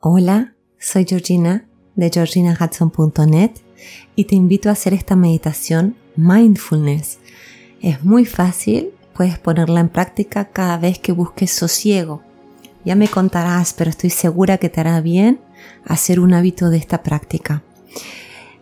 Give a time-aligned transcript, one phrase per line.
[0.00, 1.66] Hola, soy Georgina
[1.96, 3.50] de georginahudson.net
[4.14, 7.18] y te invito a hacer esta meditación mindfulness.
[7.82, 12.22] Es muy fácil, puedes ponerla en práctica cada vez que busques sosiego.
[12.84, 15.40] Ya me contarás, pero estoy segura que te hará bien
[15.84, 17.64] hacer un hábito de esta práctica.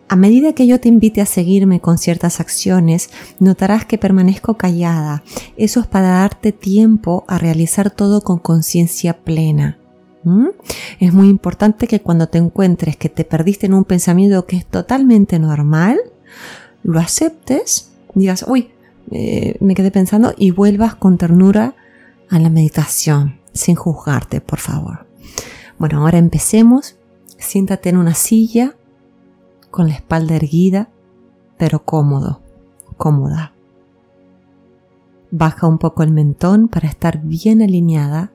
[0.07, 5.23] A medida que yo te invite a seguirme con ciertas acciones, notarás que permanezco callada.
[5.55, 9.77] Eso es para darte tiempo a realizar todo con conciencia plena.
[10.27, 10.49] ¿Mm?
[10.99, 14.65] Es muy importante que cuando te encuentres que te perdiste en un pensamiento que es
[14.65, 16.01] totalmente normal,
[16.83, 18.71] lo aceptes, digas, uy,
[19.11, 21.75] eh, me quedé pensando y vuelvas con ternura
[22.29, 25.07] a la meditación, sin juzgarte, por favor.
[25.79, 26.97] Bueno, ahora empecemos.
[27.37, 28.75] Siéntate en una silla
[29.71, 30.89] con la espalda erguida,
[31.57, 32.41] pero cómodo,
[32.97, 33.53] cómoda.
[35.31, 38.33] Baja un poco el mentón para estar bien alineada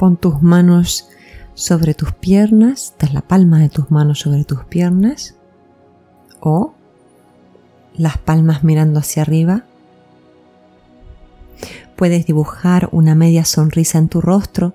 [0.00, 1.10] Pon tus manos
[1.52, 5.34] sobre tus piernas, das la palma de tus manos sobre tus piernas
[6.40, 6.72] o
[7.92, 9.66] las palmas mirando hacia arriba.
[11.96, 14.72] Puedes dibujar una media sonrisa en tu rostro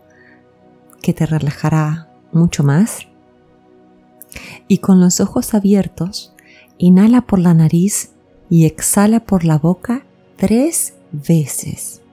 [1.02, 3.08] que te relajará mucho más.
[4.67, 6.36] Y con los ojos abiertos,
[6.77, 8.11] inhala por la nariz
[8.47, 10.05] y exhala por la boca
[10.38, 12.03] tres veces.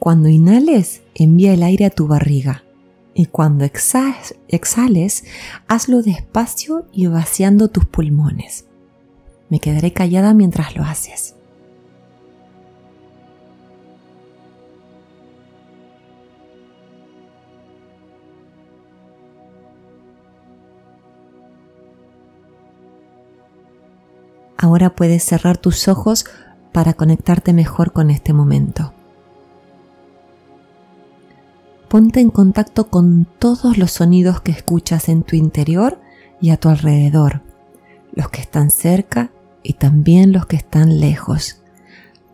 [0.00, 2.64] Cuando inhales, envía el aire a tu barriga.
[3.12, 5.24] Y cuando exhales,
[5.68, 8.64] hazlo despacio y vaciando tus pulmones.
[9.50, 11.34] Me quedaré callada mientras lo haces.
[24.56, 26.24] Ahora puedes cerrar tus ojos
[26.72, 28.94] para conectarte mejor con este momento
[31.90, 36.00] ponte en contacto con todos los sonidos que escuchas en tu interior
[36.40, 37.42] y a tu alrededor,
[38.12, 39.32] los que están cerca
[39.64, 41.62] y también los que están lejos.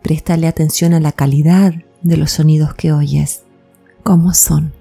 [0.03, 1.73] Préstale atención a la calidad
[2.03, 3.45] de los sonidos que oyes,
[4.03, 4.76] cómo son.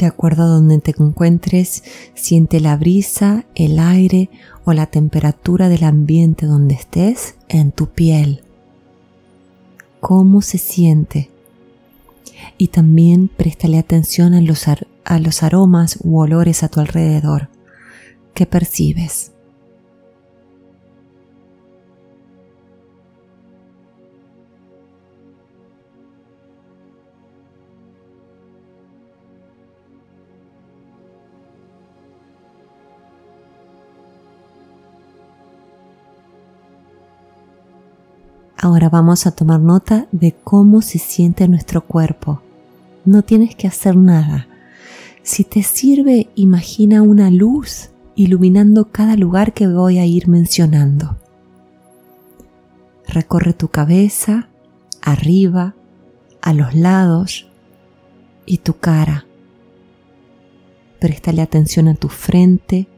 [0.00, 1.84] De acuerdo a donde te encuentres,
[2.14, 4.30] siente la brisa, el aire
[4.64, 8.42] o la temperatura del ambiente donde estés en tu piel.
[10.00, 11.28] ¿Cómo se siente?
[12.56, 17.50] Y también préstale atención a los, a los aromas u olores a tu alrededor.
[18.32, 19.29] ¿Qué percibes?
[38.62, 42.42] Ahora vamos a tomar nota de cómo se siente nuestro cuerpo.
[43.06, 44.48] No tienes que hacer nada.
[45.22, 51.16] Si te sirve, imagina una luz iluminando cada lugar que voy a ir mencionando.
[53.08, 54.50] Recorre tu cabeza,
[55.00, 55.74] arriba,
[56.42, 57.50] a los lados
[58.44, 59.24] y tu cara.
[61.00, 62.88] Préstale atención a tu frente,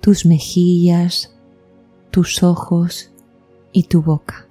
[0.00, 1.34] tus mejillas,
[2.12, 3.10] tus ojos
[3.72, 4.46] y tu boca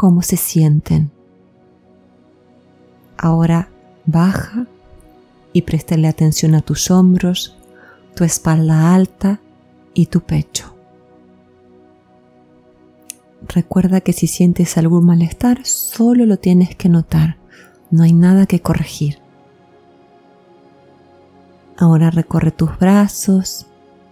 [0.00, 1.10] cómo se sienten.
[3.18, 3.68] Ahora
[4.06, 4.66] baja
[5.52, 7.58] y préstale atención a tus hombros,
[8.14, 9.42] tu espalda alta
[9.92, 10.74] y tu pecho.
[13.46, 17.36] Recuerda que si sientes algún malestar, solo lo tienes que notar,
[17.90, 19.18] no hay nada que corregir.
[21.76, 23.66] Ahora recorre tus brazos,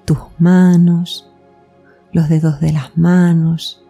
[0.04, 1.30] tus manos,
[2.12, 3.87] los dedos de las manos,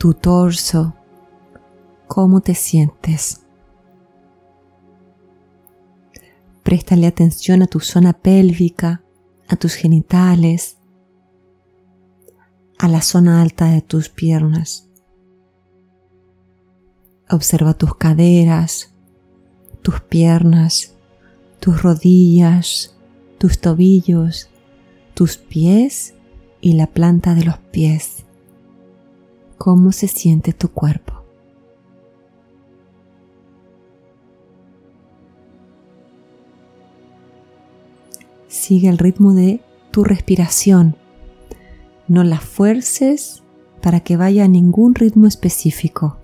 [0.00, 0.94] tu torso,
[2.06, 3.42] cómo te sientes.
[6.62, 9.02] Préstale atención a tu zona pélvica,
[9.46, 10.78] a tus genitales,
[12.78, 14.88] a la zona alta de tus piernas.
[17.28, 18.94] Observa tus caderas,
[19.82, 20.94] tus piernas,
[21.60, 22.96] tus rodillas,
[23.36, 24.48] tus tobillos,
[25.12, 26.14] tus pies
[26.62, 28.24] y la planta de los pies
[29.60, 31.22] cómo se siente tu cuerpo.
[38.48, 39.60] Sigue el ritmo de
[39.90, 40.96] tu respiración.
[42.08, 43.42] No la fuerces,
[43.82, 46.16] para que vaya a ningún ritmo específico,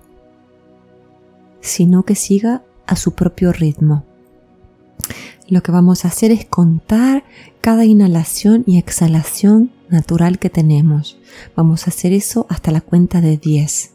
[1.61, 4.03] sino que siga a su propio ritmo.
[5.47, 7.23] Lo que vamos a hacer es contar
[7.61, 11.17] cada inhalación y exhalación natural que tenemos.
[11.55, 13.93] Vamos a hacer eso hasta la cuenta de 10.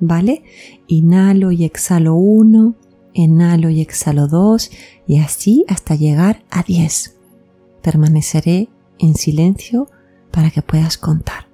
[0.00, 0.42] ¿Vale?
[0.88, 2.74] Inhalo y exhalo 1,
[3.12, 4.70] inhalo y exhalo 2
[5.06, 7.16] y así hasta llegar a 10.
[7.82, 8.68] Permaneceré
[8.98, 9.88] en silencio
[10.32, 11.51] para que puedas contar.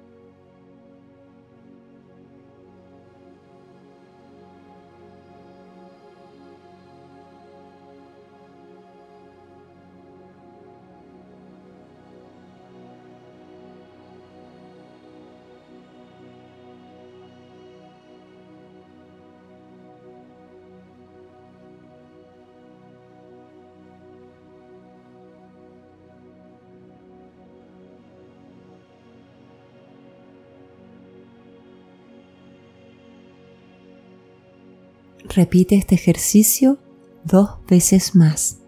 [35.25, 36.79] Repite este ejercicio
[37.23, 38.59] dos veces más.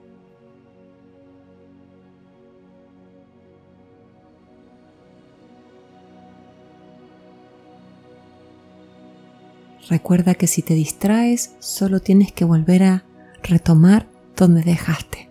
[9.89, 13.03] Recuerda que si te distraes, solo tienes que volver a
[13.44, 14.07] retomar
[14.38, 15.31] donde dejaste.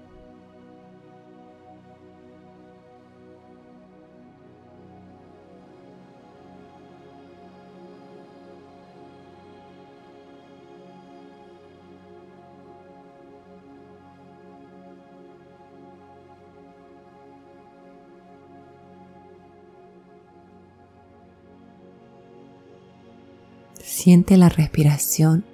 [23.83, 25.45] Siente la respiración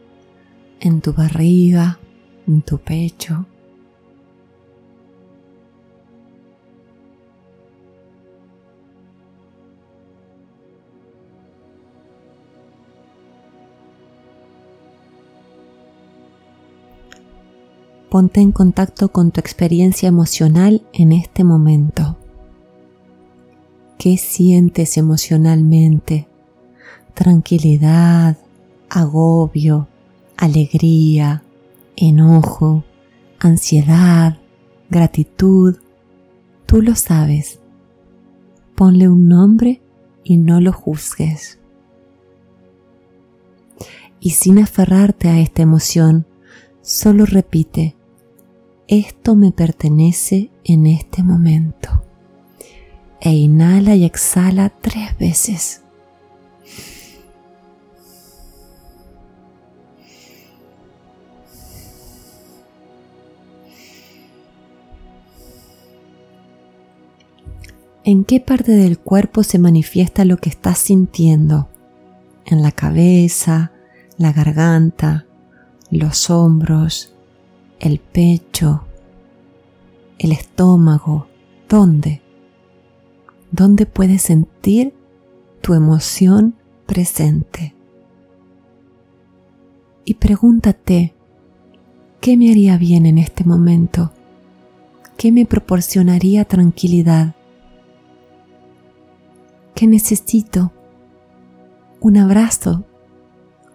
[0.80, 1.98] en tu barriga,
[2.46, 3.46] en tu pecho.
[18.10, 22.16] Ponte en contacto con tu experiencia emocional en este momento.
[23.98, 26.28] ¿Qué sientes emocionalmente?
[27.16, 28.36] Tranquilidad,
[28.90, 29.88] agobio,
[30.36, 31.42] alegría,
[31.96, 32.84] enojo,
[33.40, 34.38] ansiedad,
[34.90, 35.76] gratitud.
[36.66, 37.58] Tú lo sabes.
[38.74, 39.80] Ponle un nombre
[40.24, 41.58] y no lo juzgues.
[44.20, 46.26] Y sin aferrarte a esta emoción,
[46.82, 47.96] solo repite,
[48.88, 52.02] esto me pertenece en este momento.
[53.20, 55.85] E inhala y exhala tres veces.
[68.06, 71.68] En qué parte del cuerpo se manifiesta lo que estás sintiendo.
[72.44, 73.72] En la cabeza,
[74.16, 75.26] la garganta,
[75.90, 77.12] los hombros,
[77.80, 78.84] el pecho,
[80.18, 81.26] el estómago.
[81.68, 82.22] ¿Dónde?
[83.50, 84.94] ¿Dónde puedes sentir
[85.60, 86.54] tu emoción
[86.86, 87.74] presente?
[90.04, 91.12] Y pregúntate,
[92.20, 94.12] ¿qué me haría bien en este momento?
[95.16, 97.35] ¿Qué me proporcionaría tranquilidad?
[99.76, 100.72] ¿Qué necesito?
[102.00, 102.86] Un abrazo,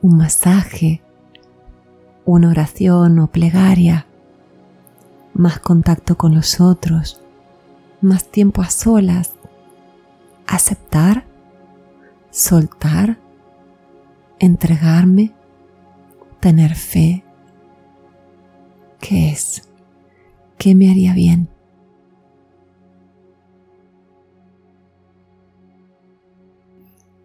[0.02, 1.04] un masaje,
[2.26, 4.08] una oración o plegaria,
[5.36, 7.22] más contacto con los otros,
[8.02, 9.36] más tiempo a solas,
[10.48, 11.28] aceptar,
[12.32, 13.20] soltar,
[14.40, 15.36] entregarme,
[16.40, 17.24] tener fe.
[19.00, 19.70] ¿Qué es?
[20.58, 21.51] ¿Qué me haría bien?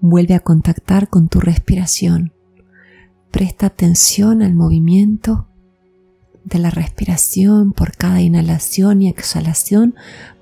[0.01, 2.33] Vuelve a contactar con tu respiración.
[3.31, 5.49] Presta atención al movimiento
[6.45, 9.95] de la respiración por cada inhalación y exhalación.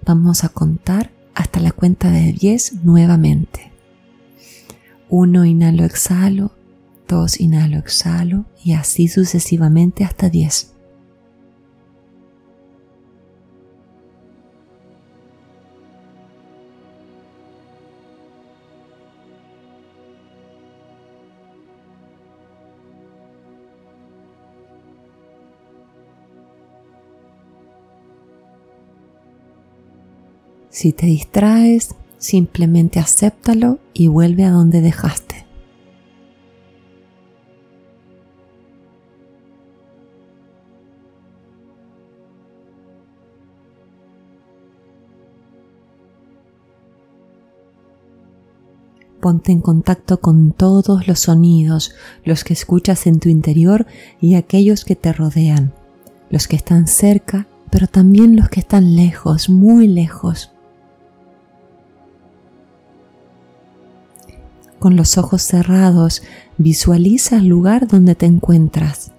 [0.05, 3.73] Vamos a contar hasta la cuenta de 10 nuevamente.
[5.09, 6.53] 1 inhalo, exhalo,
[7.09, 10.74] 2 inhalo, exhalo y así sucesivamente hasta 10.
[30.85, 35.47] Si te distraes, simplemente acéptalo y vuelve a donde dejaste.
[49.23, 51.95] Ponte en contacto con todos los sonidos,
[52.27, 53.87] los que escuchas en tu interior
[54.21, 55.73] y aquellos que te rodean,
[56.29, 60.54] los que están cerca, pero también los que están lejos, muy lejos.
[64.85, 66.23] Con los ojos cerrados,
[66.59, 69.13] visualiza el lugar donde te encuentras.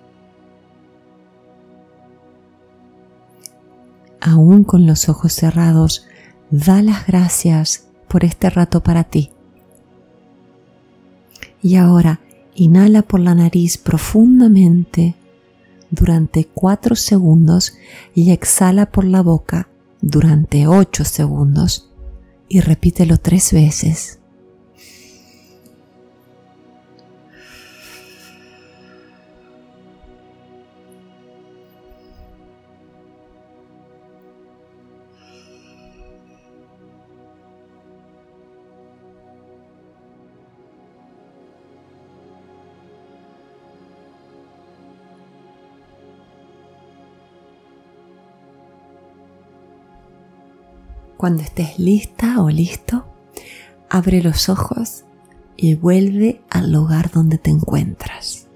[4.22, 6.06] Aún con los ojos cerrados,
[6.52, 9.32] da las gracias por este rato para ti.
[11.64, 12.20] Y ahora
[12.54, 15.16] inhala por la nariz profundamente
[15.90, 17.76] durante 4 segundos
[18.14, 19.68] y exhala por la boca
[20.00, 21.90] durante 8 segundos
[22.48, 24.20] y repítelo tres veces.
[51.18, 53.06] Cuando estés lista o listo,
[53.90, 55.06] abre los ojos
[55.56, 58.48] y vuelve al lugar donde te encuentras.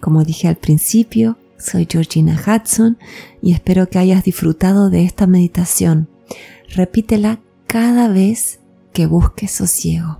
[0.00, 2.98] Como dije al principio, soy Georgina Hudson
[3.40, 6.08] y espero que hayas disfrutado de esta meditación.
[6.74, 8.58] Repítela cada vez
[8.92, 10.18] que busques sosiego.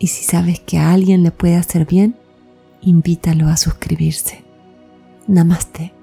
[0.00, 2.16] Y si sabes que a alguien le puede hacer bien,
[2.80, 4.41] invítalo a suscribirse.
[5.28, 6.01] Namaste.